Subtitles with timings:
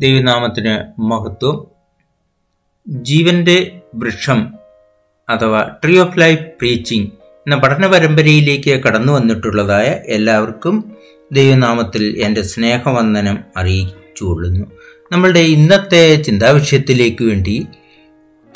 [0.00, 1.66] ദൈവനാമത്തിന് മഹത്വം.
[2.88, 4.54] ജീവന്റെ വൃക്ഷം
[5.30, 7.06] അഥവാ ട്രീ ഓഫ് ലൈഫ് പ്രീച്ചിങ്
[7.46, 10.92] എന്ന പഠന പരമ്പരയിലേക്ക് കടന്നു വന്നിട്ടുള്ളതായ എല്ലാവർക്കും
[11.32, 14.66] ദൈവനാമത്തിൽ എന്റെ സ്നേഹവന്ദനം അറിയിച്ചുകൊള്ളുന്നു.
[15.12, 17.66] നമ്മളുടെ ഇന്നത്തെ ചിന്താവിഷയത്തിലേക്ക് വേണ്ടി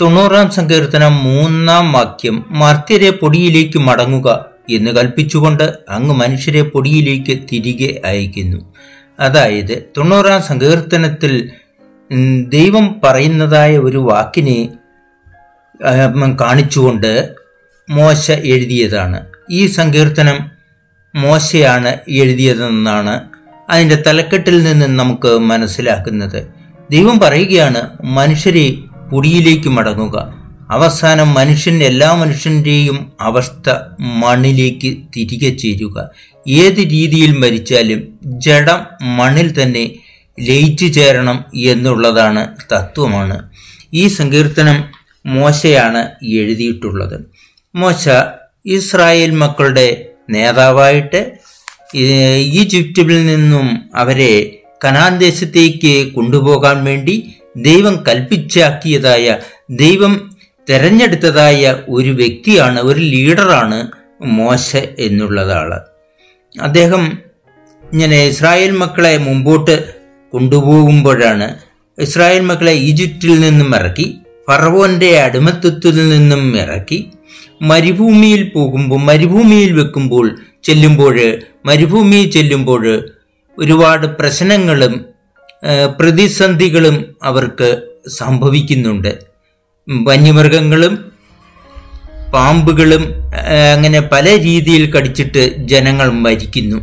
[0.00, 8.74] തൊണ്ണൂറാം സങ്കീർത്തനം മൂന്നാം വാക്യം മർത്യരെ പൊടിയിലേക്ക് മടങ്ങുക എന്ന് കൽപ്പിച്ചുകൊണ്ട് അങ്ങ് മനുഷ്യരെ പൊടിയിലേക്ക് തിരികെ അയക്കുന്നു.
[9.20, 11.50] അതായത് തൊണ്ണൂറാം സങ്കീർത്തനത്തിൽ
[12.48, 14.68] ദൈവം പറയുന്നതായ ഒരു വാക്കിനെ
[16.40, 17.36] കാണിച്ചുകൊണ്ട്
[17.90, 19.26] മോശ എഴുതിയതാണ്.
[19.50, 20.50] ഈ സങ്കീർത്തനം
[21.14, 23.20] മോശയാണ് എഴുതിയതെന്നാണ്
[23.70, 26.46] അതിന്റെ തലക്കെട്ടിൽ നിന്ന് നമുക്ക് മനസ്സിലാക്കുന്നത്.
[26.90, 28.78] ദൈവം പറയുകയാണ് മനുഷ്യരെ
[29.10, 30.37] പുടിയിലേക്ക് മടങ്ങുക.
[30.70, 36.10] അവസാനം മനുഷ്യൻ എല്ലാ മനുഷ്യന്റെയും അവസ്ഥ മണ്ണിലേക്ക് തിരികെ ചേരുക.
[36.48, 38.80] ഏത് രീതിയിൽ മരിച്ചാലും ജഡം
[39.16, 39.94] മണ്ണിൽ തന്നെ
[40.40, 43.50] ലയിച്ചു ചേരണം എന്നുള്ളതാണ് തത്വമാണ്.
[43.94, 44.84] ഈ സങ്കീർത്തനം
[45.26, 47.24] മോശയാണ് എഴുതിയിട്ടുള്ളത്.
[47.74, 48.08] മോശ
[48.66, 51.32] ഇസ്രായേൽ മക്കളുടെ നേതാവായിട്ട്
[52.36, 59.38] ഈജിപ്തിൽ നിന്നും അവരെ കനാൻ ദേശത്തേക്ക് കൊണ്ടുപോകാൻ വേണ്ടി ദൈവം കൽപ്പിച്ചാക്കിയതായ
[59.70, 60.27] ദൈവം
[60.68, 63.78] തെരഞ്ഞെടുത്തതായ ഒരു വ്യക്തിയാണ് ഒരു ലീഡറാണ്
[64.22, 65.78] മോശ എന്നുള്ളതാണ്
[66.54, 67.04] അദ്ദേഹം
[67.92, 69.76] ഇങ്ങനെ ഇസ്രായേൽ മക്കളെ മുമ്പോട്ട്
[70.32, 71.56] കൊണ്ടുപോകുമ്പോഴാണ്
[71.98, 74.06] ഇസ്രായേൽ മക്കളെ ഈജിപ്തിൽ നിന്നും ഇറക്കി
[74.48, 77.12] ഫറവോന്റെ അടിമത്വത്തിൽ നിന്നും ഇറക്കി
[77.62, 80.26] മരുഭൂമിയിൽ പോകുമ്പോൾ മരുഭൂമിയിൽ വെക്കുമ്പോൾ
[80.64, 81.16] ചെല്ലുമ്പോൾ
[81.66, 82.84] മരുഭൂമിയിൽ ചെല്ലുമ്പോൾ
[83.58, 85.06] ഒരുപാട് പ്രശ്നങ്ങളും
[86.00, 89.27] പ്രതിസന്ധികളും അവർക്ക് സംഭവിക്കുന്നുണ്ട്.
[89.90, 91.12] വന്യമൃഗങ്ങളും
[92.34, 93.04] പാമ്പുകളും
[93.74, 96.76] അങ്ങനെ പല രീതിയിൽ കടിച്ചിട്ട് ജനങ്ങൾ മരിക്കുന്നു.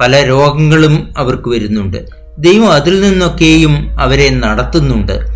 [0.00, 1.96] പല രോഗങ്ങളും അവർക്ക് വരുന്നുണ്ട്.
[2.38, 5.26] ദൈവം അതിൽ നിന്നൊക്കെയും അവരെ നടത്തുന്നുണ്ട്.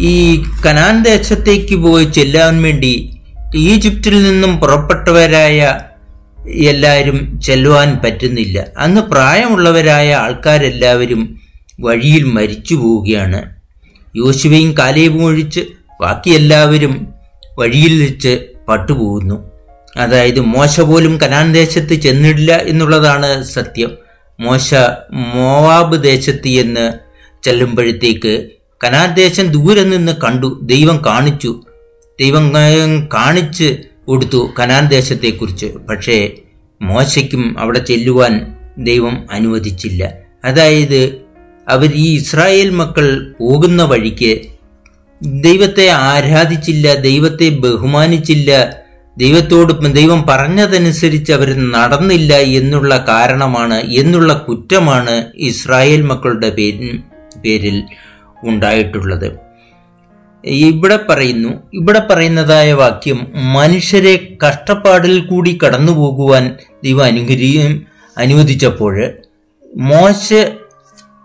[0.00, 3.20] ഈ കനാൻ ദേശത്തേക്ക് പോയി ചെല്ലാൻ വേണ്ടി
[3.56, 5.78] ഈജിപ്തിൽ നിന്നും പുറപ്പെട്ടവരായ
[6.48, 8.66] എല്ലാവരും ചെല്ലുവാൻ പറ്റുന്നില്ല.
[8.78, 11.40] അന്ന് പ്രായമുള്ളവരായ ആൾക്കാരെല്ലാവരും
[11.80, 13.59] വഴിയിൽ മരിച്ചു പോവുകയാണ്.
[14.16, 15.60] യോശുവയും കാലേബും ഒഴിച്ച്
[16.00, 17.08] ബാക്കി എല്ലാവരും
[17.58, 19.50] വഴിയിൽ വെച്ച് പട്ടുപോകുന്നു.
[19.96, 23.90] അതായത് മോശ പോലും കനാൻ ദേശത്ത് ചെന്നിടില്ല എന്നുള്ളതാണ് സത്യം.
[24.40, 24.74] മോശ
[25.10, 26.92] മോവാബ് ദേശത്ത് എന്ന്
[27.42, 28.48] ചെല്ലുമ്പോഴത്തേക്ക്
[28.84, 31.62] കനാൻ ദേശം ദൂരെ നിന്ന് കണ്ടു ദൈവം കാണിച്ചു.
[32.20, 32.52] ദൈവം
[33.14, 35.66] കാണിച്ച് കൊടുത്തു കനാൻ ദേശത്തെക്കുറിച്ച്.
[35.66, 36.32] പക്ഷേ
[36.82, 40.12] മോശയ്ക്കും അവിടെ ചെല്ലുവാൻ ദൈവം അനുവദിച്ചില്ല.
[40.44, 41.19] അതായത്
[41.70, 43.06] അവർ ഈ ഇസ്രായേൽ മക്കൾ
[43.38, 44.32] പോകുന്ന വഴിക്ക്
[45.22, 48.50] ദൈവത്തെ ആരാധിച്ചില്ല ദൈവത്തെ ബഹുമാനിച്ചില്ല
[49.16, 56.92] ദൈവത്തോട് ദൈവം പറഞ്ഞതനുസരിച്ച് അവർ നടന്നില്ല എന്നുള്ള കാരണമാണ് എന്നുള്ള കുറ്റമാണ് ഇസ്രായേൽ മക്കളുടെ പേരിൽ
[57.44, 57.76] പേരിൽ
[58.44, 59.28] ഉണ്ടായിട്ടുള്ളത്.
[60.64, 63.18] ഇവിടെ പറയുന്നു ഇവിടെ പറയുന്നതായ വാക്യം
[63.52, 64.14] മനുഷ്യരെ
[64.44, 66.44] കഷ്ടപ്പാടിൽ കൂടി കടന്നു പോകുവാൻ
[66.84, 67.74] ദൈവം അനുഗ്രഹം
[68.16, 68.94] അനുവദിച്ചപ്പോൾ
[69.76, 70.28] മോശ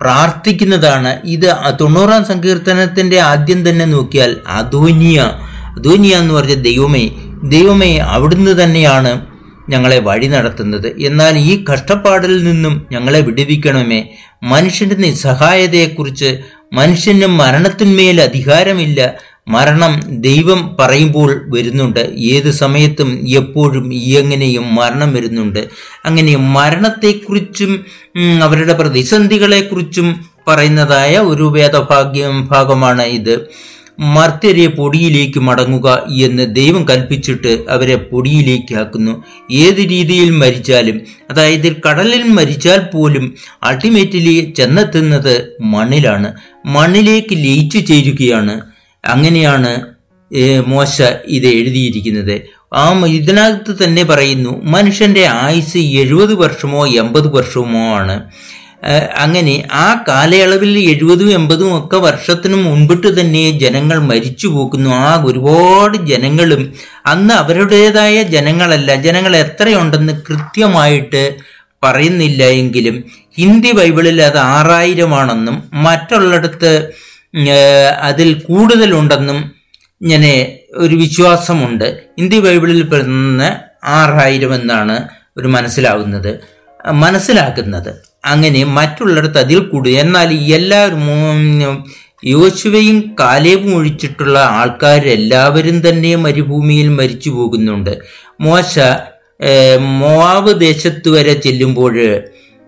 [0.05, 1.11] പ്രാർത്ഥിക്കുന്നതാണ്.
[1.25, 1.49] ഇത്
[1.81, 5.19] തൊണ്ണൂറാം സങ്കീർത്തനത്തിന്റെ ആദ്യം തന്നെ നോക്കിയാൽ അധോനിയ
[5.77, 7.05] അധോനിയ എന്ന് പറഞ്ഞ ദൈവമേ
[7.43, 9.11] ദൈവമേ അവിടുന്ന് തന്നെയാണ്
[9.69, 10.87] ഞങ്ങളെ വഴി നടത്തുന്നത്.
[10.99, 13.99] എന്നാൽ ഈ കഷ്ടപ്പാടിൽ നിന്നും ഞങ്ങളെ വിടുവിക്കണമേ.
[14.43, 16.29] മനുഷ്യന്റെ നിസ്സഹായതയെക്കുറിച്ച്
[16.73, 18.99] മനുഷ്യന് മരണത്തിന്മേൽ അധികാരമില്ല.
[19.47, 21.99] മരണം ദൈവം പറയുമ്പോൾ വരുന്നുണ്ട്.
[22.17, 25.67] ഏത് സമയത്തും എപ്പോഴും എങ്ങനെയും മരണം വരുന്നുണ്ട്.
[26.05, 27.85] അങ്ങനെ മരണത്തെക്കുറിച്ചും
[28.43, 30.07] അവരുടെ പ്രതിസന്ധികളെക്കുറിച്ചും
[30.47, 33.49] പറയുന്നതായ ഒരു വേദഭാഗ്യം ഭാഗമാണ് ഇത്.
[33.99, 42.81] മർത്യരെ പൊടിയിലേക്ക് മടങ്ങുക എന്ന് ദൈവം കൽപ്പിച്ചിട്ട് അവരെ പൊടിയിലേക്ക് ആക്കുന്നു ഏത് രീതിയിൽ മരിച്ചാലും അതായത് കടലിൽ മരിച്ചാൽ
[42.93, 46.33] പോലും അൾട്ടിമേറ്റ്ലി ചെന്നെത്തുന്നത് മണ്ണിലാണ്.
[46.65, 48.74] മണ്ണിലേക്ക് ലയിച്ചു ചേരുകയാണ്.
[49.05, 49.71] അങ്ങനെയാണ്
[50.67, 52.35] മോശ ഇത് എഴുതിയിരിക്കുന്നത്.
[52.73, 58.15] ആ ഇതിനകത്ത് തന്നെ പറയുന്നു മനുഷ്യന്റെ ആയുസ് എഴുപത് വർഷമോ എൺപത് വർഷമോ ആണ്.
[59.17, 64.89] അങ്ങനെ ആ കാലയളവിൽ എഴുപതും എൺപതും ഒക്കെ വർഷത്തിനു മുൻപിട്ട് തന്നെ ജനങ്ങൾ മരിച്ചു പോകുന്നു.
[64.89, 66.73] ആ ഒരുപാട് ജനങ്ങളും
[67.05, 71.23] അന്ന് അവരുടേതായ ജനങ്ങളല്ല ജനങ്ങൾ എത്രയുണ്ടെന്ന് കൃത്യമായിട്ട്
[71.83, 73.03] പറയുന്നില്ല എങ്കിലും
[73.37, 76.71] ഹിന്ദി ബൈബിളിൽ അത് ആറായിരമാണെന്നും മറ്റുള്ളിടത്ത്
[78.01, 79.39] അതിൽ കൂടുതലുണ്ടെന്നും
[80.01, 80.33] ഇങ്ങനെ
[80.73, 81.85] ഒരു വിശ്വാസമുണ്ട്.
[82.19, 83.43] ഹിന്ദി ബൈബിളിൽ പെടുന്ന
[83.83, 84.95] ആറായിരം എന്നാണ്
[85.37, 86.31] ഒരു മനസ്സിലാവുന്നത്
[86.93, 87.91] മനസ്സിലാക്കുന്നത്
[88.25, 91.03] അങ്ങനെ മറ്റുള്ളിടത്ത് അതിൽ കൂടുതൽ എന്നാൽ എല്ലാവരും
[92.25, 97.93] യോശുവയും കാലേബും ഒഴിച്ചിട്ടുള്ള ആൾക്കാരെല്ലാവരും തന്നെ മരുഭൂമിയിൽ മരിച്ചു പോകുന്നുണ്ട്.
[98.41, 101.95] മോശ മോവ് മോവാബ് ദേശത്ത് വരെ ചെല്ലുമ്പോൾ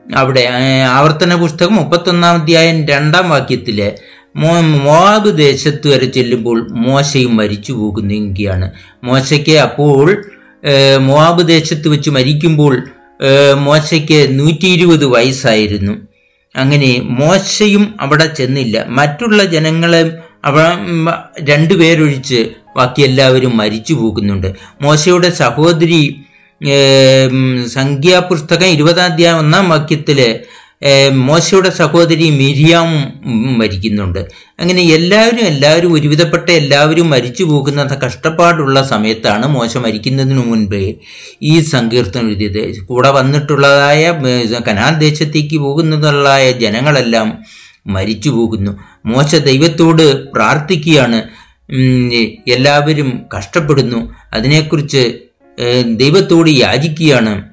[0.06, 0.44] അവിടെ
[0.90, 3.96] ആവർത്തന പുസ്തകം മുപ്പത്തൊന്നാം അധ്യായം രണ്ടാം വാക്യത്തിൽ മോ-
[4.38, 8.68] മോവാബ് ദേശത്ത് വരെ ചെല്ലുമ്പോൾ മോശയും മരിച്ചു പോകുന്നെങ്കിയാണ്
[9.04, 10.08] മോശയ്ക്ക് അപ്പോൾ
[11.00, 12.74] മോവാബ് ദേശത്ത് വെച്ച് മരിക്കുമ്പോൾ
[13.60, 15.94] മോശയ്ക്ക് നൂറ്റി ഇരുപത് വയസ്സായിരുന്നു.
[16.56, 16.90] അങ്ങനെ
[17.20, 18.86] മോശയും അവിടെ ചെന്നില്ല.
[18.90, 20.02] മറ്റുള്ള ജനങ്ങളെ
[20.46, 20.58] അവ
[21.44, 22.40] രണ്ടുപേരൊഴിച്ച്
[22.78, 24.50] ബാക്കി എല്ലാവരും മരിച്ചു പോകുന്നുണ്ട്.
[24.82, 26.02] മോശയുടെ സഹോദരി
[27.68, 30.38] സംഖ്യാപുസ്തകം ഇരുപതാം അധ്യായം ഒന്നാം വാക്യത്തിൽ ഏം,
[31.12, 34.20] മോശയുടെ സഹോദരി മിരിയാമും ഉം, മരിക്കുന്നുണ്ട്.
[34.60, 40.94] അങ്ങനെ എല്ലാവരും എല്ലാവരും ഒരുവിധപ്പെട്ട എല്ലാവരും മരിച്ചു പോകുന്ന കഷ്ടപ്പാടുള്ള സമയത്താണ് മോശ മരിക്കുന്നതിന് മുൻപേ
[41.42, 42.86] ഈ സങ്കീർത്തനം എഴുതിയത്.
[42.86, 44.12] കൂടെ വന്നിട്ടുള്ളതായ
[44.68, 47.44] കനാൻ ദേശത്തേക്ക് പോകുന്നതുള്ളതായ ജനങ്ങളെല്ലാം
[47.88, 48.72] മരിച്ചു പോകുന്നു.
[49.06, 51.22] മോശ ദൈവത്തോട് പ്രാർത്ഥിക്കുകയാണ്.
[52.48, 54.14] എല്ലാവരും കഷ്ടപ്പെടുന്നു.
[54.34, 55.14] അതിനെക്കുറിച്ച്
[55.86, 57.44] ദൈവത്തോട് യാചിക്കുകയാണ്.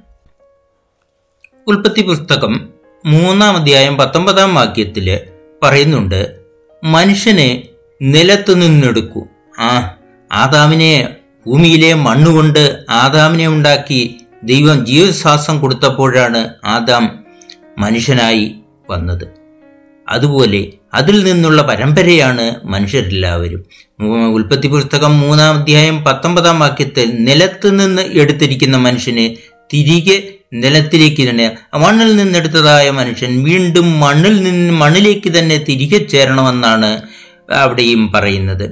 [1.66, 2.73] ഉൽപ്പത്തി പുസ്തകം
[3.06, 5.20] മൂന്നാം അധ്യായം പത്തൊമ്പതാം വാക്യത്തിൽ
[5.62, 6.30] പറയുന്നുണ്ട്
[6.84, 7.62] മനുഷ്യനെ
[8.02, 9.26] നിലത്തു നിന്നെടുക്കൂ
[9.58, 9.94] ആ
[10.32, 11.16] ആദാമിനെ
[11.46, 17.24] ഭൂമിയിലെ മണ്ണുകൊണ്ട് ആദാമിനെ ഉണ്ടാക്കി ദൈവം ജീവശ്വാസം കൊടുത്തപ്പോഴാണ് ആദാം
[17.78, 18.54] മനുഷ്യനായി
[18.90, 19.28] വന്നത്.
[20.08, 23.64] അതുപോലെ അതിൽ നിന്നുള്ള പരമ്പരയാണ് മനുഷ്യരെല്ലാവരും.
[24.34, 29.36] ഉൽപ്പത്തി പുസ്തകം മൂന്നാം അധ്യായം പത്തൊമ്പതാം വാക്യത്തിൽ നിലത്ത് നിന്ന് എടുത്തിരിക്കുന്ന മനുഷ്യനെ
[29.72, 36.90] തിരികെ നിലത്തിലേക്ക് തന്നെ മണ്ണിൽ നിന്നെടുത്തതായ മനുഷ്യൻ വീണ്ടും മണ്ണിൽ നിന്ന് മണ്ണിലേക്ക് തന്നെ തിരികെ ചേരണമെന്നാണ്
[37.52, 38.66] അവിടെയും പറയുന്നത്.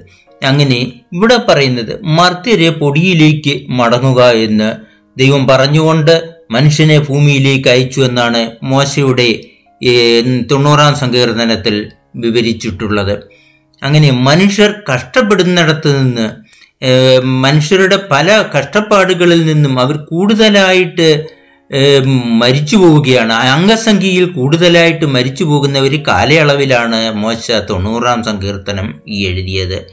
[0.45, 0.79] അങ്ങനെ
[1.13, 4.71] ഇവിടെ പറയുന്നത് മർത്യരെ പൊടിയിലേക്ക് മടങ്ങുക എന്ന്
[5.19, 6.15] ദൈവം പറഞ്ഞുകൊണ്ട്
[6.51, 9.29] മനുഷ്യനെ ഭൂമിയിലേക്ക് അയച്ചു എന്നാണ് മോശയുടെ
[10.51, 11.77] തൊണ്ണൂറാം സങ്കീർത്തനത്തിൽ
[12.17, 13.15] വിവരിച്ചിട്ടുള്ളത്.
[13.83, 16.27] അങ്ങനെ മനുഷ്യർ കഷ്ടപ്പെടുന്നിടത്ത് നിന്ന്
[17.45, 21.09] മനുഷ്യരുടെ പല കഷ്ടപ്പാടുകളിൽ നിന്നും അവർ കൂടുതലായിട്ട്
[22.15, 23.33] മരിച്ചു പോവുകയാണ്.
[23.33, 29.87] അംഗസംഖ്യയിൽ കൂടുതലായിട്ട് മരിച്ചു പോകുന്ന ഒരു കാലയളവിലാണ് മോശ തൊണ്ണൂറാം സങ്കീർത്തനം ഈ എഴുതിയത്.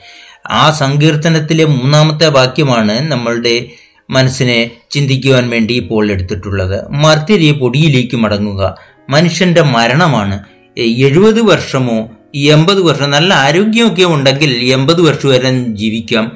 [0.51, 3.69] ആ സങ്കീർത്തനത്തിലെ മൂന്നാമത്തെ വാക്യമാണ് നമ്മളുടെ
[4.09, 6.91] മനസ്സിനെ ചിന്തിക്കുവാൻ വേണ്ടി ഇപ്പോൾ എടുത്തിട്ടുള്ളത്.
[6.91, 8.77] മർത്യരെ പൊടിയിലേക്ക് മടങ്ങുക.
[9.09, 10.43] മനുഷ്യന്റെ മരണമാണ്.
[10.77, 16.31] എഴുപത് വർഷമോ എൺപത് വർഷം നല്ല ആരോഗ്യമൊക്കെ ഉണ്ടെങ്കിൽ എൺപത് വർഷം വരെ ജീവിക്കാം.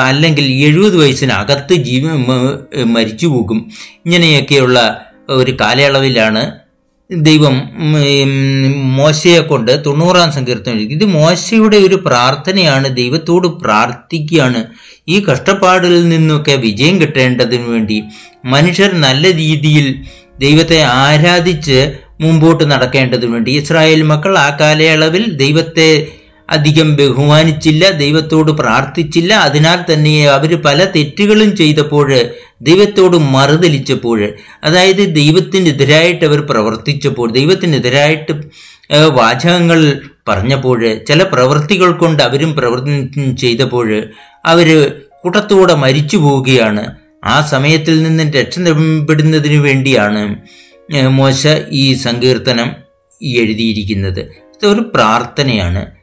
[0.00, 2.24] അല്ലെങ്കിൽ എഴുപത് വയസ്സിനകത്ത് ജീവൻ
[2.84, 3.70] മരിച്ചു പോകും.
[4.04, 6.50] ഇങ്ങനെയൊക്കെയുള്ള ഒരു കാലയളവിലാണ്
[7.10, 7.56] ദൈവം
[8.96, 12.96] മോശയെ കൊണ്ട് തൊണ്ണൂറാം സങ്കീർത്തനം ഇത് മോശയുടെ ഒരു പ്രാർത്ഥനയാണ്.
[12.96, 14.64] ദൈവത്തോട് പ്രാർത്ഥിക്കുകയാണ്.
[15.08, 18.04] ഈ കഷ്ടപ്പാടിൽ നിന്നൊക്കെ വിജയം കിട്ടേണ്ടതിനു വേണ്ടി
[18.44, 20.04] മനുഷ്യർ നല്ല രീതിയിൽ
[20.38, 21.78] ദൈവത്തെ ആരാധിച്ച്
[22.20, 23.50] മുമ്പോട്ട് നടക്കേണ്ടതിനു വേണ്ടി.
[23.56, 26.06] ഇസ്രായേൽ മക്കൾ ആ കാലയളവിൽ ദൈവത്തെ
[26.50, 29.34] അധികം ബഹുമാനിച്ചില്ല ദൈവത്തോട് പ്രാർത്ഥിച്ചില്ല.
[29.34, 32.20] അതിനാൽ തന്നെ അവർ പല തെറ്റുകളും ചെയ്തപ്പോൾ
[32.60, 34.28] ദൈവത്തോട് മറുതലിച്ചപ്പോൾ
[34.64, 38.32] അതായത് ദൈവത്തിനെതിരായിട്ട് അവർ പ്രവർത്തിച്ചപ്പോൾ ദൈവത്തിനെതിരായിട്ട്
[39.14, 44.04] വാചകങ്ങൾ പറഞ്ഞപ്പോൾ ചില പ്രവൃത്തികൾ കൊണ്ട് അവരും പ്രവർത്തി ചെയ്തപ്പോൾ
[44.44, 44.92] അവർ
[45.22, 46.94] കൂട്ടത്തോടെ മരിച്ചു പോവുകയാണ്.
[47.24, 50.36] ആ സമയത്തിൽ നിന്ന് രക്ഷപ്പെടുന്നതിന് വേണ്ടിയാണ്
[51.08, 52.68] മോശ ഈ സങ്കീർത്തനം
[53.22, 54.20] എഴുതിയിരിക്കുന്നത്.
[54.20, 55.97] ഇതൊരു പ്രാർത്ഥനയാണ്.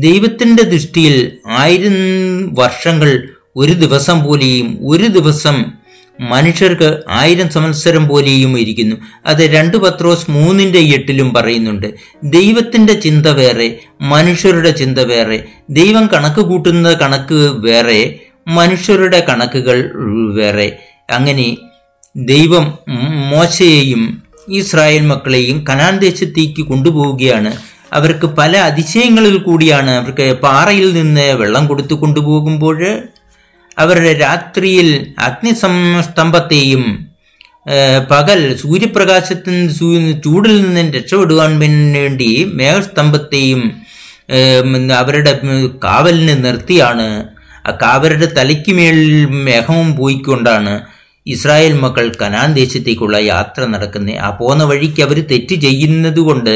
[0.00, 1.92] ദൈവത്തിന്റെ ദൃഷ്ടിയിൽ ആയിരം
[2.54, 5.64] വർഷങ്ങൾ ഒരു ദിവസം പോലെയും ഒരു ദിവസം
[6.20, 8.96] മനുഷ്യർക്ക് ആയിരം സംവത്സരം പോലെയും ഇരിക്കുന്നു.
[9.26, 11.94] അത് രണ്ട് പത്രോസ് മൂന്നിന്റെ എട്ടിലും പറയുന്നുണ്ട്.
[12.24, 19.92] ദൈവത്തിന്റെ ചിന്ത വേറെ മനുഷ്യരുടെ ചിന്ത വേറെ ദൈവം കണക്ക് കൂട്ടുന്ന കണക്ക് വേറെ മനുഷ്യരുടെ കണക്കുകൾ
[20.34, 20.78] വേറെ.
[21.10, 21.56] അങ്ങനെ
[22.16, 22.74] ദൈവം
[23.30, 27.52] മോശയെയും ഇസ്രായേൽ മക്കളെയും കനാൻ ദേശത്തേക്ക് കൊണ്ടുപോവുകയാണ്.
[27.96, 32.78] അവർക്ക് പല അതിശയങ്ങളിൽ കൂടിയാണ് അവർക്ക് പാറയിൽ നിന്ന് വെള്ളം കൊടുത്തു കൊണ്ടുപോകുമ്പോൾ
[33.78, 34.88] അവരുടെ രാത്രിയിൽ
[35.26, 36.84] അഗ്നിസംസ്തംഭത്തെയും
[38.10, 39.54] പകൽ സൂര്യപ്രകാശത്തിൽ
[40.24, 43.62] ചൂടിൽ നിന്ന് രക്ഷപ്പെടുവാൻ വേണ്ടി മേഘസ്തംഭത്തെയും
[45.00, 45.32] അവരുടെ
[45.84, 47.08] കാവലിന് നിർത്തിയാണ്.
[47.68, 49.12] ആ കാവരുടെ തലയ്ക്ക് മേളിൽ
[49.46, 50.74] മേഘവും പോയിക്കൊണ്ടാണ്
[51.26, 54.18] ഇസ്രായേൽ മക്കൾ കനാൻ ദേശത്തേക്കുള്ള യാത്ര നടക്കുന്നത്.
[54.26, 56.54] ആ പോകുന്ന വഴിക്ക് അവർ തെറ്റ് ചെയ്യുന്നത് കൊണ്ട്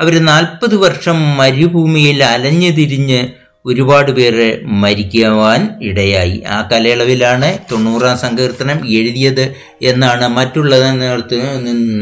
[0.00, 3.20] അവർ നാൽപ്പത് വർഷം മരുഭൂമിയിൽ അലഞ്ഞു തിരിഞ്ഞ്
[3.66, 6.42] ഒരുപാട് പേര് മരിക്കുവാൻ ഇടയായി.
[6.48, 9.44] ആ കാലയളവിലാണ് തൊണ്ണൂറാം സങ്കീർത്തനം എഴുതിയത്
[9.82, 10.76] എന്നാണ് മറ്റുള്ള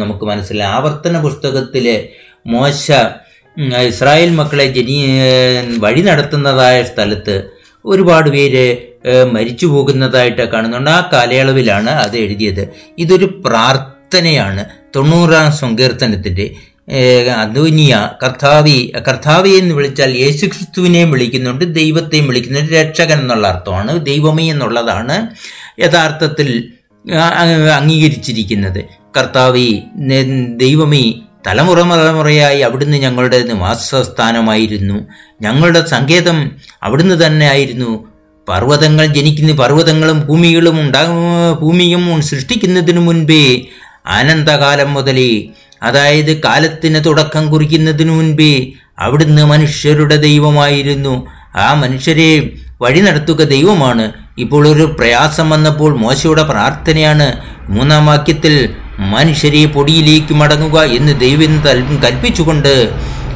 [0.03, 0.71] നമുക്ക് മനസ്സിലായി.
[0.71, 2.09] ആവർത്തന പുസ്തകത്തിലെ
[2.47, 2.91] മോശ
[3.87, 4.97] ഇസ്രായേൽ മക്കളെ ജനി
[5.79, 7.37] വഴി നടത്തുന്നതായ സ്ഥലത്ത്
[7.85, 8.67] ഒരുപാട് പേര്
[9.33, 10.91] മരിച്ചു പോകുന്നതായിട്ട് കാണുന്നുണ്ട്.
[10.91, 12.69] ആ കാലയളവിലാണ് അത് എഴുതിയത്.
[12.99, 14.65] ഇതൊരു പ്രാർത്ഥനയാണ്.
[14.97, 16.47] തൊണ്ണൂറാം സങ്കീർത്തനത്തിന്റെ
[17.37, 18.11] അദ്വനിയ.
[18.23, 25.27] കർത്താവി കർത്താവി എന്ന് വിളിച്ചാൽ യേശു ക്രിസ്തുവിനെയും വിളിക്കുന്നുണ്ട് ദൈവത്തെയും വിളിക്കുന്നുണ്ട് രക്ഷകൻ എന്നുള്ള അർത്ഥമാണ് ദൈവമേ എന്നുള്ളതാണ്
[25.81, 26.69] യഥാർത്ഥത്തിൽ
[27.79, 28.81] അംഗീകരിച്ചിരിക്കുന്നത്.
[29.17, 29.83] കർത്താവി
[30.57, 31.15] ദൈവമേ
[31.47, 34.99] തലമുറ തലമുറയായി അവിടുന്ന് ഞങ്ങളുടെ നിവാസസ്ഥാനമായിരുന്നു
[35.41, 36.51] ഞങ്ങളുടെ സങ്കേതം
[36.83, 38.13] അവിടുന്ന് തന്നെ ആയിരുന്നു.
[38.49, 41.03] പർവതങ്ങൾ ജനിക്കുന്ന പർവതങ്ങളും ഭൂമികളും ഉണ്ടാ
[41.61, 43.67] ഭൂമിയും സൃഷ്ടിക്കുന്നതിനു മുൻപേ
[44.07, 45.47] ആനന്ദകാലം മുതലേ
[45.83, 51.27] അതായത് കാലത്തിന് തുടക്കം കുറിക്കുന്നതിനു മുൻപേ അവിടുന്ന് മനുഷ്യരുടെ ദൈവമായിരുന്നു.
[51.57, 54.13] ആ മനുഷ്യരെ വഴി നടത്തുക ദൈവമാണ്.
[54.39, 57.33] ഇപ്പോൾ ഒരു പ്രയാസം വന്നപ്പോൾ മോശയുടെ പ്രാർത്ഥനയാണ്
[57.69, 61.65] മൂന്നാം വാക്യത്തിൽ മനുഷ്യരെ പൊടിയിലേക്ക് മടങ്ങുക എന്ന് ദൈവം
[62.05, 62.91] കൽപ്പിച്ചുകൊണ്ട്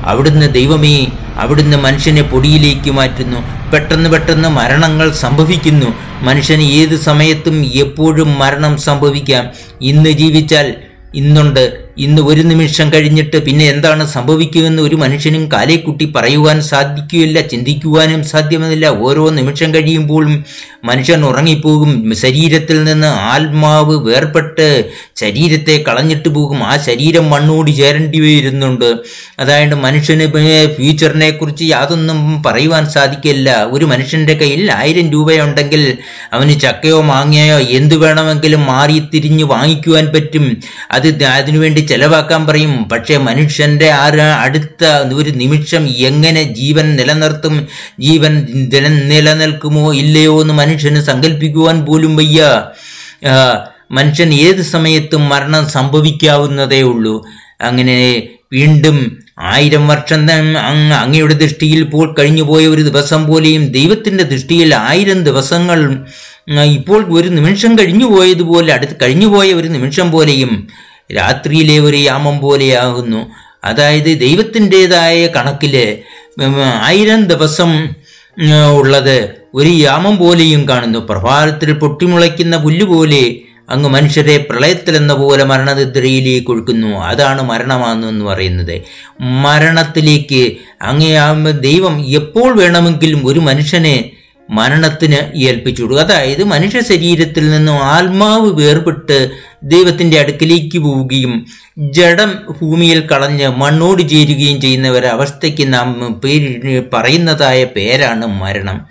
[0.05, 3.71] അവിടുന്ന് ദൈവമേ അവിടുന്ന് മനുഷ്യനെ പൊടിയിലേക്ക് മാറ്റുന്നു.
[3.73, 5.87] പെട്ടെന്ന് പെട്ടെന്ന് മരണങ്ങൾ സംഭവിക്കുന്നു.
[6.23, 9.51] മനുഷ്യന് ഏത് സമയത്തും എപ്പോഴും മരണം സംഭവിക്കാം.
[9.81, 10.75] ഇന്ന് ജീവിച്ചാൽ
[11.15, 11.86] ഇന്നുണ്ട്.
[11.99, 18.87] ഇന്ന് ഒരു നിമിഷം കഴിഞ്ഞിട്ട് പിന്നെ എന്താണ് സംഭവിക്കുമെന്ന് ഒരു മനുഷ്യനും കാലേക്കുട്ടി പറയുവാൻ സാധിക്കുകയില്ല ചിന്തിക്കുവാനും സാധ്യമല്ല.
[18.87, 20.45] ഓരോ നിമിഷം കഴിയുമ്പോഴും
[20.85, 22.15] മനുഷ്യൻ ഉറങ്ങിപ്പോകും.
[22.15, 26.65] ശരീരത്തിൽ നിന്ന് ആത്മാവ് വേർപെട്ട് ശരീരത്തെ കളഞ്ഞിട്ട് പോകും.
[26.65, 28.95] ആ ശരീരം മണ്ണോട് ചേരേണ്ടി വരുന്നുണ്ട്.
[29.39, 30.27] അതായത് മനുഷ്യന്
[30.77, 33.65] ഫ്യൂച്ചറിനെ കുറിച്ച് യാതൊന്നും പറയുവാൻ സാധിക്കില്ല.
[33.71, 35.97] ഒരു മനുഷ്യന്റെ കയ്യിൽ ആയിരം രൂപയുണ്ടെങ്കിൽ
[36.33, 40.47] അവന് ചക്കയോ മാങ്ങയോ എന്ത് വേണമെങ്കിലും മാറി തിരിഞ്ഞ് വാങ്ങിക്കുവാൻ പറ്റും.
[40.91, 42.73] അത് അതിനുവേണ്ടി ചെലവാക്കാൻ പറയും.
[42.93, 44.05] പക്ഷേ മനുഷ്യന്റെ ആ
[44.45, 47.57] അടുത്ത ഒരു നിമിഷം എങ്ങനെ ജീവൻ നിലനിർത്തും?
[48.01, 48.35] ജീവൻ
[49.09, 52.41] നിലനിൽക്കുമോ ഇല്ലയോ എന്ന് മനുഷ്യന് സങ്കല്പിക്കുവാൻ പോലും വയ്യ.
[53.91, 57.17] മനുഷ്യൻ ഏത് സമയത്തും മരണം സംഭവിക്കാവുന്നതേ ഉള്ളൂ.
[57.61, 57.99] അങ്ങനെ
[58.53, 58.97] വീണ്ടും
[59.39, 60.21] ആയിരം വർഷം
[60.97, 65.81] അങ്ങയുടെ ദൃഷ്ടിയിൽ ഇപ്പോൾ കഴിഞ്ഞുപോയ ഒരു ദിവസം പോലെയും ദൈവത്തിന്റെ ദൃഷ്ടിയിൽ ആയിരം ദിവസങ്ങൾ
[66.79, 70.53] ഇപ്പോൾ ഒരു നിമിഷം കഴിഞ്ഞു പോയതുപോലെ അടുത്ത് കഴിഞ്ഞുപോയ ഒരു നിമിഷം പോലെയും
[71.15, 73.27] രാത്രിയിലെ ഒരു യാമം പോലെയാകുന്നു.
[73.65, 76.03] അതായത് ദൈവത്തിന്റെതായ കണക്കിൽ
[76.83, 77.89] ആയിരം ദിവസം
[78.77, 80.99] ഉള്ളത് ഒരു യാമം പോലെയും കാണുന്നു.
[80.99, 83.39] പ്രഭാതത്തിൽ പൊട്ടിമുളയ്ക്കുന്ന പുല്ലുപോലെ
[83.71, 88.83] അങ്ങ് മനുഷ്യരെ പ്രളയത്തിലെന്ന പോലെ മരണനിദ്രയിലേക്ക് ഒഴുക്കുന്നു അതാണ് മരണമാണെന്ന് പറയുന്നത്.
[89.21, 94.11] മരണത്തിലേക്ക് അങ്ങേ ദൈവം എപ്പോൾ വേണമെങ്കിലും ഒരു മനുഷ്യനെ
[94.51, 99.31] മരണത്തിന് ഏൽപ്പിച്ചു അതായത് മനുഷ്യ ശരീരത്തിൽ നിന്നും ആത്മാവ് വേർപെട്ട്
[99.63, 101.47] ദൈവത്തിന്റെ അടുക്കിലേക്ക് പോവുകയും
[101.79, 108.87] ജഡം ഭൂമിയിൽ കളഞ്ഞ് മണ്ണോട് ചേരുകയും ചെയ്യുന്ന ഒരവസ്ഥയ്ക്ക് നാം പേര് പറയുന്നതായ പേരാണ് മരണം.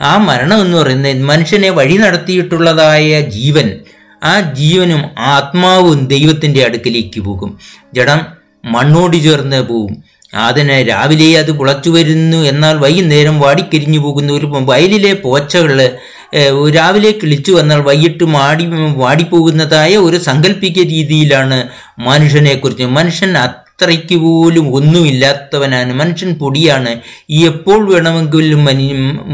[0.00, 3.78] ആ മരണം എന്ന് പറയുന്നത് മനുഷ്യനെ വഴി നടത്തിയിട്ടുള്ളതായ ജീവൻ.
[4.24, 7.58] ആ ജീവനും ആത്മാവും ദൈവത്തിന്റെ അടുക്കിലേക്ക് പോകും.
[7.94, 8.20] ജഡം
[8.64, 15.90] മണ്ണോട് ചേർന്ന് പോകും അതിന് രാവിലെ അത് പുളച്ചു വരുന്നു എന്നാൽ വൈകുന്നേരം വാടിക്കരിഞ്ഞു പോകുന്ന ഒരു വയലിലെ പോച്ചകൾ
[16.76, 22.84] രാവിലെ കിളിച്ചു വന്നാൽ വൈകിട്ട് മാടി വാടിപ്പോകുന്നതായ ഒരു സങ്കല്പിക രീതിയിലാണ് മനുഷ്യനെക്കുറിച്ച്.
[22.84, 25.92] മനുഷ്യൻ അത്രയ്ക്ക് പോലും ഒന്നുമില്ലാത്തവനാണ്.
[25.92, 26.96] മനുഷ്യൻ പൊടിയാണ്.
[27.30, 28.64] എപ്പോൾ വേണമെങ്കിലും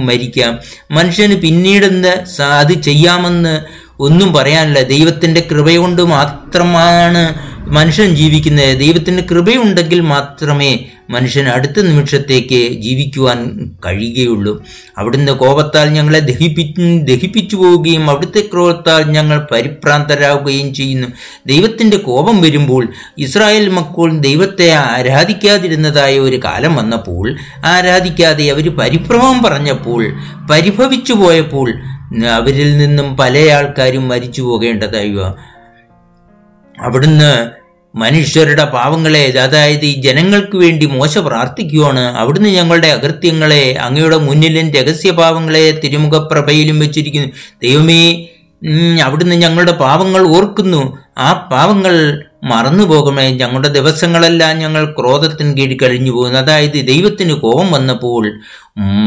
[0.07, 0.59] മരിക്കാം.
[0.90, 3.61] മനുഷ്യന് പിന്നീടെന്ന് അത് ചെയ്യാമെന്ന്
[4.00, 4.83] ഒന്നും പറയാനില്ല.
[4.83, 5.71] ദൈവത്തിന്റെ കൃപ
[6.02, 14.62] മാത്രമാണ് മനുഷ്യൻ ജീവിക്കുന്നത് ദൈവത്തിന് കൃപയുണ്ടെങ്കിൽ മാത്രമേ മനുഷ്യൻ അടുത്ത നിമിഷത്തേക്ക് ജീവിക്കുവാൻ കഴിയുകയുള്ളൂ.
[14.99, 16.75] അവിടുന്ന് കോപത്താൽ ഞങ്ങളെ ദഹിപ്പി
[17.05, 21.07] ദഹിപ്പിച്ചു പോവുകയും അവിടുത്തെ ക്രോധത്താൽ ഞങ്ങൾ പരിഭ്രാന്തരാകുകയും ചെയ്യുന്നു.
[21.47, 22.88] ദൈവത്തിന്റെ കോപം വരുമ്പോൾ
[23.19, 30.12] ഇസ്രായേൽ മക്കൾ ദൈവത്തെ ആരാധിക്കാതിരുന്നതായ ഒരു കാലം വന്നപ്പോൾ ആരാധിക്കാതെ അവർ പരിഭ്രമം പറഞ്ഞപ്പോൾ
[30.50, 31.73] പരിഭവിച്ചു പോയപ്പോൾ
[32.31, 35.17] അവരിൽ നിന്നും പല ആൾക്കാരും മരിച്ചു പോകേണ്ടതായി
[36.81, 37.61] അവിടുന്ന്
[37.97, 42.01] മനുഷ്യരുടെ പാവങ്ങളെ അതായത് ഈ ജനങ്ങൾക്ക് വേണ്ടി മോശ പ്രാർത്ഥിക്കുവാണ്.
[42.01, 47.29] അവിടുന്ന് ഞങ്ങളുടെ അകൃത്യങ്ങളെ അങ്ങയുടെ മുന്നിലും രഹസ്യ പാവങ്ങളെ തിരുമുഖപ്രഭയിലും വെച്ചിരിക്കുന്നു.
[47.63, 48.27] ദൈവമേ
[49.05, 50.99] അവിടുന്ന് ഞങ്ങളുടെ പാവങ്ങൾ ഓർക്കുന്നു.
[51.19, 56.39] ആ പാവങ്ങൾ മറന്നു പോകണേ ഞങ്ങളുടെ ദിവസങ്ങളെല്ലാം ഞങ്ങൾ ക്രോധത്തിന് കീഴിൽ കഴിഞ്ഞു പോകുന്നു.
[56.39, 58.41] അതായത് ദൈവത്തിന് കോപം വന്നപ്പോൾ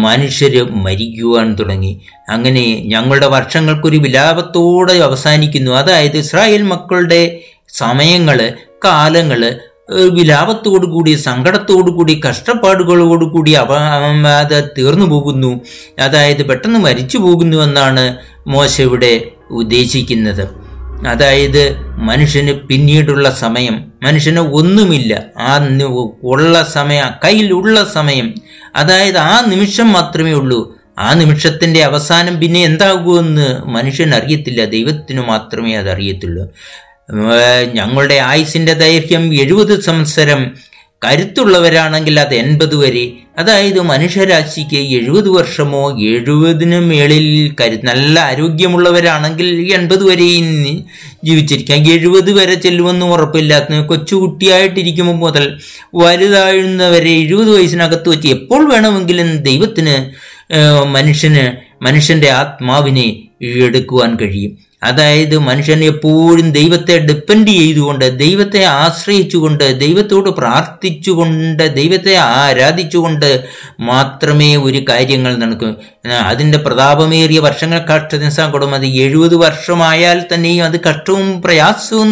[0.01, 2.01] മനുഷ്യർ മരിക്കുവാൻ തുടങ്ങി.
[2.30, 5.72] അങ്ങനെ ഞങ്ങളുടെ വർഷങ്ങൾക്കൊരു വിലാപത്തോടെ അവസാനിക്കുന്നു.
[5.72, 7.42] അതായത് ഇസ്രായേൽ മക്കളുടെ
[7.74, 8.53] സമയങ്ങൾ
[8.86, 9.60] കാലങ്ങൾ
[10.10, 13.74] വിലാപത്തോടു കൂടി സങ്കടത്തോടു കൂടി കഷ്ടപ്പാടുകളോടു കൂടി അവ
[14.39, 15.62] അത് തീർന്നു പോകുന്നു.
[16.00, 19.13] അതായത് പെട്ടെന്ന് മരിച്ചു പോകുന്നു എന്നാണ് മോശ ഇവിടെ
[19.51, 20.44] ഉദ്ദേശിക്കുന്നത്.
[21.08, 25.13] അതായത് മനുഷ്യന് പിന്നീടുള്ള സമയം മനുഷ്യന് ഒന്നുമില്ല.
[25.39, 25.58] ആ
[26.24, 28.34] ഉള്ള സമയം കയ്യിലുള്ള സമയം.
[28.75, 30.62] അതായത് ആ നിമിഷം മാത്രമേ ഉള്ളൂ.
[31.00, 36.44] ആ നിമിഷത്തിന്റെ അവസാനം പിന്നെ എന്താകുമെന്ന് മനുഷ്യൻ അറിയത്തില്ല ദൈവത്തിന് മാത്രമേ അത് അറിയത്തുള്ളൂ
[37.74, 40.51] ഞങ്ങളുടെ ആയുസിന്റെ ദൈർഘ്യം എഴുപത് സംവത്സരം
[41.05, 43.13] കരുത്തുള്ളവരാണെങ്കിൽ അത് എൺപത് വരെ.
[43.38, 50.86] അതായത് മനുഷ്യരാശിക്ക് എഴുപത് വർഷമോ എഴുപതിനു മേളിൽ കരു നല്ല ആരോഗ്യമുള്ളവരാണെങ്കിൽ എൺപത് വരെയും
[51.24, 51.91] ജീവിച്ചിരിക്കാം.
[51.91, 55.60] എഴുപത് വരെ ചെല്ലുമെന്ന് ഉറപ്പില്ലാത്ത കൊച്ചുകുട്ടിയായിട്ടിരിക്കുമ്പോൾ മുതൽ
[55.95, 60.12] വലുതാഴുന്നവരെ എഴുപത് വയസ്സിനകത്ത് വെച്ച് എപ്പോൾ വേണമെങ്കിലും ദൈവത്തിന്
[60.86, 61.51] മനുഷ്യന്
[61.83, 64.62] മനുഷ്യന്റെ ആത്മാവിനെ എടുക്കുവാൻ കഴിയും.
[64.83, 73.29] അതായത് മനുഷ്യൻ എപ്പോഴും ദൈവത്തെ ഡിപ്പെൻഡ് ചെയ്തുകൊണ്ട് ദൈവത്തെ ആശ്രയിച്ചുകൊണ്ട് ദൈവത്തോട് പ്രാർത്ഥിച്ചുകൊണ്ട് ദൈവത്തെ ആരാധിച്ചുകൊണ്ട്
[73.79, 75.69] മാത്രമേ ഒരു കാര്യങ്ങൾ നടക്കൂ.
[76.23, 82.11] അതിന്റെ പ്രതാപമേറിയ വർഷങ്ങൾ കഷ്ടദിവസം അത് എഴുപത് വർഷമായാൽ തന്നെയും അത് കഷ്ടവും പ്രയാസവും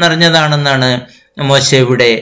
[0.00, 0.90] നിറഞ്ഞതാണെന്നാണ്
[1.42, 2.12] മോശ ഇവിടെ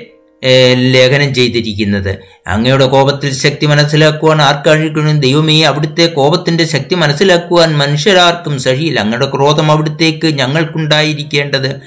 [0.76, 2.18] ലേഖനം ചെയ്തിരിക്കുന്നത്.
[2.46, 9.00] അങ്ങയുടെ കോപത്തിൽ ശക്തി മനസ്സിലാക്കുവാൻ ആർക്കഴിക്കണം ദൈവമേ അവിടുത്തെ കോപത്തിന്റെ ശക്തി മനസ്സിലാക്കുവാൻ മനുഷ്യരാർക്കും സഹിയില്ല.
[9.00, 11.80] അങ്ങയുടെ ക്രോധം അവിടുത്തേക്ക് ഞങ്ങൾക്കുണ്ടായിരിക്കേണ്ടത്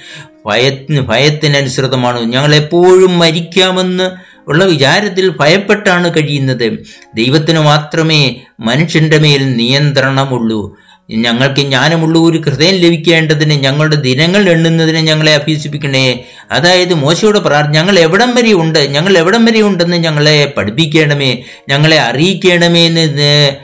[0.46, 2.20] ഭയത്തിന് ഭയത്തിനനുസൃതമാണ്.
[2.20, 4.10] ഞങ്ങൾ എപ്പോഴും മരിക്കാമെന്ന്
[4.48, 6.78] ഉള്ള വിചാരത്തിൽ ഭയപ്പെട്ടാണ് കഴിയുന്നത്.
[7.14, 10.76] ദൈവത്തിന് മാത്രമേ മനുഷ്യന്റെ മേൽ നിയന്ത്രണമുള്ളൂ.
[11.10, 16.24] ഞങ്ങൾക്ക് ജ്ഞാനമുള്ള ഒരു ഹൃദയം ലഭിക്കേണ്ടതിന് ഞങ്ങളുടെ ദിനങ്ങൾ എണ്ണുന്നതിന് ഞങ്ങളെ അഭ്യസിപ്പിക്കണേ.
[16.50, 18.78] അതായത് മോശയുടെ പ്രാർത്ഥന ഞങ്ങൾ എവിടം വരെ ഉണ്ട്?
[18.78, 21.30] ഞങ്ങൾ എവിടം വരെ ഉണ്ടെന്ന് ഞങ്ങളെ പഠിപ്പിക്കണമേ.
[21.68, 23.56] ഞങ്ങളെ അറിയിക്കണമേ എന്ന്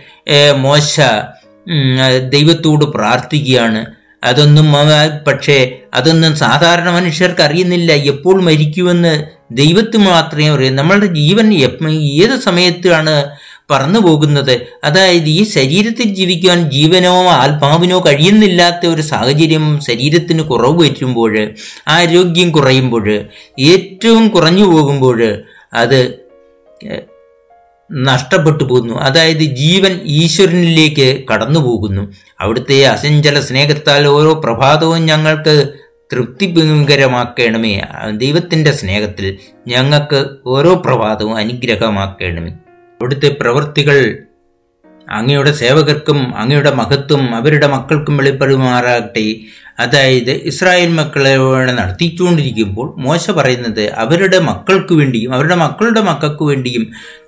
[0.56, 1.00] മോശ
[2.28, 3.84] ദൈവത്തോട് പ്രാർത്ഥിക്കുകയാണ്.
[4.24, 4.68] അതൊന്നും
[5.26, 5.56] പക്ഷേ
[5.94, 7.92] അതൊന്നും സാധാരണ മനുഷ്യർക്ക് അറിയുന്നില്ല.
[7.92, 10.70] എപ്പോൾ മരിക്കുമെന്ന് ദൈവത്തിന് മാത്രമേ അറിയൂ.
[10.70, 11.48] നമ്മളുടെ ജീവൻ
[12.22, 13.14] ഏത് സമയത്താണ്
[13.72, 21.34] പറന്നു പോകുന്നത് അതായത് ഈ ശരീരത്തിൽ ജീവിക്കാൻ ജീവനോ ആത്മാവിനോ കഴിയുന്നില്ലാത്ത ഒരു സാഹചര്യം ശരീരത്തിന് കുറവ് പറ്റുമ്പോൾ
[21.88, 23.06] ആരോഗ്യം കുറയുമ്പോൾ
[23.72, 25.20] ഏറ്റവും കുറഞ്ഞു പോകുമ്പോൾ
[25.74, 25.98] അത്
[27.90, 28.94] നഷ്ടപ്പെട്ടു പോകുന്നു.
[28.94, 32.02] അതായത് ജീവൻ ഈശ്വരനിലേക്ക് കടന്നു പോകുന്നു
[32.40, 35.54] അവിടുത്തെ അസഞ്ചല സ്നേഹത്താൽ ഓരോ പ്രഭാതവും ഞങ്ങൾക്ക്
[36.12, 37.72] തൃപ്തികരമാക്കണമേ
[38.22, 39.26] ദൈവത്തിന്റെ സ്നേഹത്തിൽ
[39.68, 42.52] ഞങ്ങൾക്ക് ഓരോ പ്രഭാതവും അനുഗ്രഹമാക്കണമേ.
[43.02, 43.98] അവിടുത്തെ പ്രവൃത്തികൾ
[45.08, 49.26] അങ്ങയുടെ സേവകർക്കും അങ്ങയുടെ മഹത്വം അവരുടെ മക്കൾക്കും വെളിപ്പെടുമാറാകട്ടെ.
[49.78, 51.36] അതായത് ഇസ്രായേൽ മക്കളെ
[51.72, 56.84] നടത്തിക്കൊണ്ടിരിക്കുമ്പോൾ മോശ പറയുന്നത് അവരുടെ മക്കൾക്ക് വേണ്ടിയും അവരുടെ മക്കളുടെ മക്കൾക്ക് വേണ്ടിയും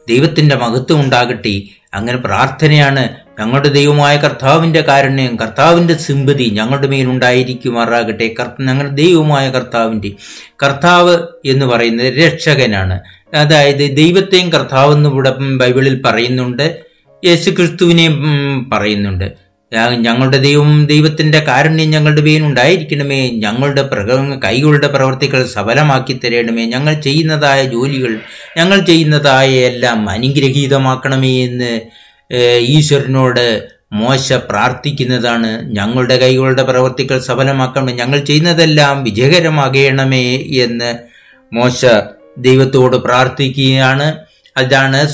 [0.09, 1.54] ദൈവത്തിന്റെ മഹത്വം ഉണ്ടാകട്ടെ.
[1.95, 10.11] അങ്ങനെ പ്രാർത്ഥനയാണ് ഞങ്ങളുടെ ദൈവമായ കർത്താവിന്റെ കാരുണ്യം കർത്താവിന്റെ സിമ്പതി ഞങ്ങളുടെ മേലുണ്ടായിരിക്കുമാറാകട്ടെ ഞങ്ങളുടെ ദൈവമായ കർത്താവിന്റെ
[10.62, 13.00] കർത്താവ് എന്ന് പറയുന്നത് രക്ഷകനാണ്.
[13.35, 16.81] അതായത് ദൈവത്തെയും കർത്താവ് ഇവിടെ ബൈബിളിൽ പറയുന്നുണ്ട്
[17.25, 19.33] യേശു ക്രിസ്തുവിനെയും പറയുന്നുണ്ട്.
[20.01, 23.31] ഞങ്ങളുടെ ദൈവം ദൈവത്തിന്റെ കാരുണ്യം ഞങ്ങളുടെ പേരിൽ ഉണ്ടായിരിക്കണമേ.
[23.31, 26.66] ഞങ്ങളുടെ പ്രക കൈകളുടെ പ്രവർത്തികൾ സഫലമാക്കി തരണമേ.
[26.66, 28.18] ഞങ്ങൾ ചെയ്യുന്നതായ ജോലികൾ
[28.57, 31.81] ഞങ്ങൾ ചെയ്യുന്നതായ എല്ലാം അനുഗ്രഹീതമാക്കണമേ എന്ന്
[32.42, 40.94] ഈശ്വരനോട് മോശ പ്രാർത്ഥിക്കുന്നതാണ് ഞങ്ങളുടെ കൈകളുടെ പ്രവർത്തികൾ സഫലമാക്കണം ഞങ്ങൾ ചെയ്യുന്നതെല്ലാം വിജയകരമാകണമേ എന്ന്
[41.55, 41.87] മോശ
[42.38, 44.14] ദൈവത്തോട് പ്രാർത്ഥിക്കുകയാണ്.
[44.59, 45.09] അതാണ്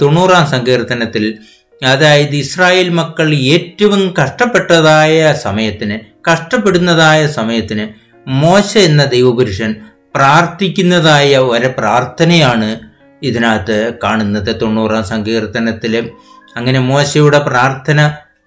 [0.00, 1.38] തൊണ്ണൂറാം സങ്കീർത്തനത്തിൽ
[1.84, 5.98] അതായത് ഇസ്രായേൽ മക്കൾ ഏറ്റവും കഷ്ടപ്പെട്ടതായ സമയത്തിന്
[6.30, 7.88] കഷ്ടപ്പെടുന്നതായ സമയത്തിന്
[8.28, 9.74] മോശ എന്ന ദൈവപുരുഷൻ
[10.14, 12.90] പ്രാർത്ഥിക്കുന്നതായ ഒരു പ്രാർത്ഥനയാണ്
[13.22, 16.10] ഇതിനകത്ത് കാണുന്നത് തൊണ്ണൂറാം സങ്കീർത്തനത്തിൽ
[16.56, 18.00] അങ്ങനെ മോശയുടെ പ്രാർത്ഥന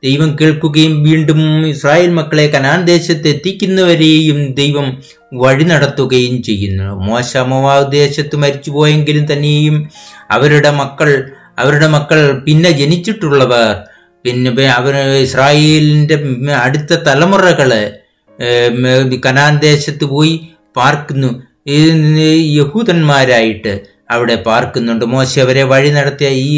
[0.04, 4.88] ദൈവം കേൾക്കുകയും വീണ്ടും ഇസ്രായേൽ മക്കളെ കനാൻ ദേശത്ത് എത്തിക്കുന്നവരെയും ദൈവം
[5.34, 6.88] വഴി നടത്തുകയും ചെയ്യുന്നു.
[7.08, 9.90] മോശ മോവാവ് ദേശത്ത് മരിച്ചുപോയെങ്കിലും തന്നെയും
[10.32, 11.10] അവരുടെ മക്കൾ
[11.60, 13.76] അവരുടെ മക്കൾ പിന്നെ ജനിച്ചിട്ടുള്ളവർ
[14.26, 16.18] പിന്നെ അവർ ഇസ്രായേലിന്റെ
[16.54, 17.72] അടുത്ത തലമുറകൾ
[19.26, 20.36] കനാൻ ദേശത്ത് പോയി
[20.78, 21.30] പാർക്കുന്നു.
[22.60, 23.74] യഹൂദന്മാരായിട്ട്
[24.16, 25.06] അവിടെ പാർക്കുന്നുണ്ട്.
[25.16, 26.54] മോശ അവരെ വഴി നടത്തിയ ഈ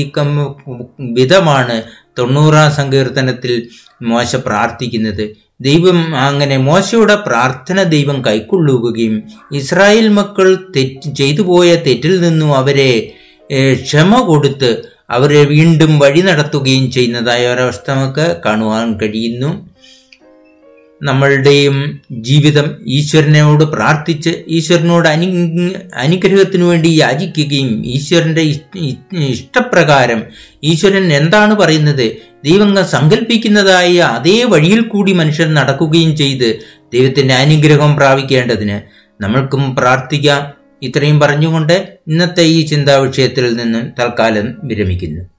[1.18, 1.78] വിധമാണ്
[2.18, 3.54] തൊണ്ണൂറാം സങ്കീർത്തനത്തിൽ
[4.12, 5.26] മോശ പ്രാർത്ഥിക്കുന്നത്.
[5.68, 9.14] ദൈവം അങ്ങനെ മോശയുടെ പ്രാർത്ഥന ദൈവം കൈക്കൊള്ളുകയും
[9.60, 12.92] ഇസ്രായേൽ മക്കൾ തെറ്റ് ചെയ്തു പോയ തെറ്റിൽ നിന്നും അവരെ
[13.86, 14.72] ക്ഷമ കൊടുത്ത്
[15.16, 19.52] അവരെ വീണ്ടും വഴി നടത്തുകയും ചെയ്യുന്നതായ ഒരവസ്ഥ നമുക്ക് കാണുവാൻ കഴിയുന്നു.
[21.04, 25.28] നമ്മളുടെയും ജീവിതം ഈശ്വരനോട് പ്രാർത്ഥിച്ച് ഈശ്വരനോട് അനു
[25.94, 28.42] അനുഗ്രഹത്തിനു വേണ്ടി യാചിക്കുകയും ഈശ്വരന്റെ
[29.22, 30.24] ഇഷ്ടപ്രകാരം
[30.64, 32.12] ഈശ്വരൻ എന്താണ് പറയുന്നത്?
[32.44, 36.60] ദൈവങ്ങൾ സങ്കല്പിക്കുന്നതായ അതേ വഴിയിൽ കൂടി മനുഷ്യൻ നടക്കുകയും ചെയ്ത്
[36.94, 38.82] ദൈവത്തിന്റെ അനുഗ്രഹം പ്രാപിക്കേണ്ടതിന്
[39.22, 40.54] നമ്മൾക്കും പ്രാർത്ഥിക്കാം.
[40.82, 45.35] ഇത്രയും പറഞ്ഞുകൊണ്ട് ഇന്നത്തെ ഈ ചിന്താ വിഷയത്തിൽ നിന്നും തൽക്കാലം വിരമിക്കുന്നു.